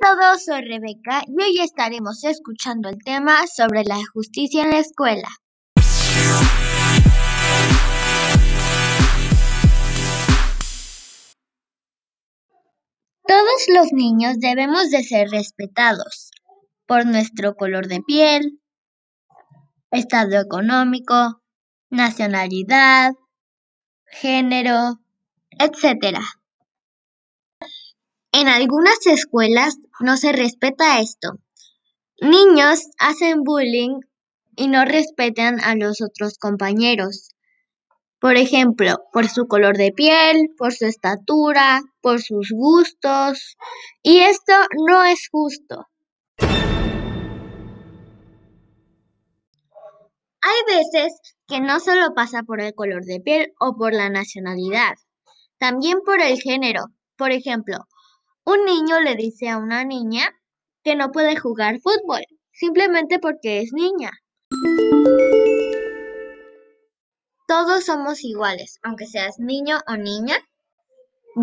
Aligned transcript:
a 0.00 0.06
todos, 0.06 0.44
soy 0.44 0.62
Rebeca 0.62 1.22
y 1.26 1.42
hoy 1.42 1.60
estaremos 1.60 2.24
escuchando 2.24 2.88
el 2.88 2.98
tema 3.02 3.46
sobre 3.46 3.84
la 3.84 3.98
justicia 4.12 4.64
en 4.64 4.70
la 4.70 4.78
escuela. 4.78 5.28
Todos 13.26 13.66
los 13.74 13.92
niños 13.92 14.38
debemos 14.38 14.90
de 14.90 15.02
ser 15.02 15.28
respetados 15.30 16.30
por 16.86 17.06
nuestro 17.06 17.54
color 17.54 17.86
de 17.88 18.00
piel, 18.00 18.60
estado 19.90 20.40
económico, 20.40 21.42
nacionalidad, 21.90 23.12
género, 24.06 25.00
etc. 25.58 26.18
En 28.40 28.46
algunas 28.46 29.04
escuelas 29.06 29.78
no 29.98 30.16
se 30.16 30.30
respeta 30.30 31.00
esto. 31.00 31.40
Niños 32.20 32.84
hacen 32.96 33.42
bullying 33.42 33.98
y 34.54 34.68
no 34.68 34.84
respetan 34.84 35.58
a 35.58 35.74
los 35.74 36.00
otros 36.00 36.38
compañeros. 36.38 37.30
Por 38.20 38.36
ejemplo, 38.36 38.94
por 39.12 39.28
su 39.28 39.48
color 39.48 39.76
de 39.76 39.90
piel, 39.90 40.50
por 40.56 40.72
su 40.72 40.86
estatura, 40.86 41.80
por 42.00 42.22
sus 42.22 42.52
gustos. 42.52 43.56
Y 44.04 44.20
esto 44.20 44.52
no 44.86 45.02
es 45.02 45.28
justo. 45.32 45.88
Hay 50.40 50.76
veces 50.76 51.12
que 51.48 51.58
no 51.58 51.80
solo 51.80 52.14
pasa 52.14 52.44
por 52.44 52.60
el 52.60 52.72
color 52.72 53.04
de 53.04 53.18
piel 53.18 53.52
o 53.58 53.74
por 53.76 53.92
la 53.92 54.10
nacionalidad, 54.10 54.94
también 55.58 55.98
por 56.06 56.20
el 56.20 56.40
género. 56.40 56.84
Por 57.16 57.32
ejemplo, 57.32 57.78
un 58.48 58.64
niño 58.64 58.98
le 59.00 59.14
dice 59.14 59.50
a 59.50 59.58
una 59.58 59.84
niña 59.84 60.34
que 60.82 60.96
no 60.96 61.12
puede 61.12 61.36
jugar 61.36 61.80
fútbol, 61.80 62.22
simplemente 62.50 63.18
porque 63.18 63.60
es 63.60 63.74
niña. 63.74 64.10
Todos 67.46 67.84
somos 67.84 68.24
iguales, 68.24 68.78
aunque 68.82 69.04
seas 69.04 69.38
niño 69.38 69.80
o 69.86 69.96
niña. 69.96 70.36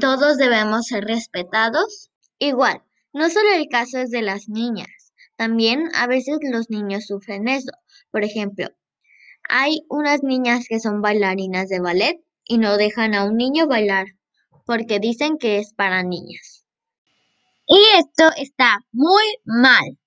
Todos 0.00 0.38
debemos 0.38 0.86
ser 0.86 1.04
respetados. 1.04 2.10
Igual, 2.40 2.82
no 3.12 3.30
solo 3.30 3.48
el 3.54 3.68
caso 3.68 3.98
es 3.98 4.10
de 4.10 4.22
las 4.22 4.48
niñas, 4.48 5.12
también 5.36 5.88
a 5.94 6.08
veces 6.08 6.38
los 6.42 6.68
niños 6.68 7.06
sufren 7.06 7.46
eso. 7.46 7.70
Por 8.10 8.24
ejemplo, 8.24 8.70
hay 9.48 9.86
unas 9.88 10.24
niñas 10.24 10.66
que 10.68 10.80
son 10.80 11.00
bailarinas 11.00 11.68
de 11.68 11.78
ballet 11.78 12.20
y 12.42 12.58
no 12.58 12.76
dejan 12.76 13.14
a 13.14 13.22
un 13.22 13.36
niño 13.36 13.68
bailar 13.68 14.06
porque 14.66 14.98
dicen 14.98 15.38
que 15.38 15.58
es 15.58 15.72
para 15.74 16.02
niñas. 16.02 16.58
Y 17.70 17.78
esto 17.98 18.24
está 18.38 18.78
muy 18.92 19.24
mal. 19.44 19.98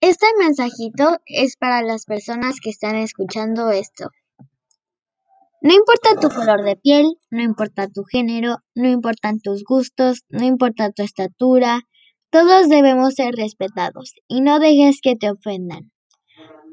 Este 0.00 0.26
mensajito 0.38 1.18
es 1.26 1.56
para 1.56 1.82
las 1.82 2.06
personas 2.06 2.56
que 2.62 2.70
están 2.70 2.96
escuchando 2.96 3.70
esto. 3.70 4.08
No 5.60 5.74
importa 5.74 6.20
tu 6.20 6.28
color 6.28 6.62
de 6.64 6.76
piel, 6.76 7.16
no 7.30 7.42
importa 7.42 7.88
tu 7.88 8.04
género, 8.04 8.58
no 8.74 8.88
importan 8.88 9.40
tus 9.40 9.62
gustos, 9.62 10.24
no 10.28 10.44
importa 10.44 10.90
tu 10.90 11.02
estatura, 11.02 11.80
todos 12.30 12.68
debemos 12.68 13.14
ser 13.14 13.34
respetados 13.34 14.14
y 14.26 14.40
no 14.40 14.58
dejes 14.58 15.00
que 15.02 15.16
te 15.16 15.30
ofendan. 15.30 15.92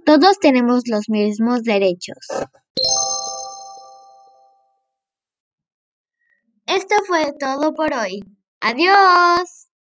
Todos 0.05 0.39
tenemos 0.39 0.83
los 0.87 1.09
mismos 1.09 1.63
derechos. 1.63 2.17
Esto 6.75 6.95
fue 7.05 7.33
todo 7.37 7.73
por 7.73 7.93
hoy. 7.93 8.21
Adiós. 8.61 9.60